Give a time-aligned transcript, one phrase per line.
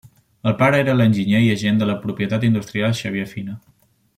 [0.51, 3.61] El pare era l'enginyer i agent de la propietat industrial Xavier Fina.